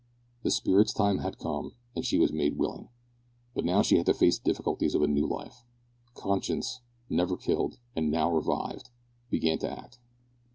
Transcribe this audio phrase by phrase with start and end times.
[0.41, 2.89] The Spirit's time had come, and she was made willing.
[3.53, 5.63] But now she had to face the difficulties of the new life.
[6.15, 8.89] Conscience never killed, and now revived
[9.29, 9.99] began to act.